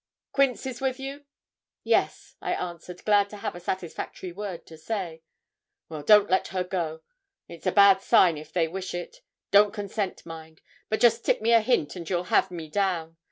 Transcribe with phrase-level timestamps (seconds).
[0.31, 1.25] Quince is with you?'
[1.83, 5.21] 'Yes,' I answered, glad to have a satisfactory word to say.
[5.89, 7.01] 'Well, don't let her go;
[7.47, 9.17] it's a bad sign if they wish it.
[9.51, 13.17] Don't consent, mind; but just tip me a hint and you'll have me down.